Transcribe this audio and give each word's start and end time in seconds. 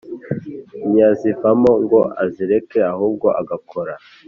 ntiyazivamo 0.87 1.71
ngo 1.83 1.99
azireke 2.23 2.79
ahubwo 2.93 3.27
agakora 3.41 3.93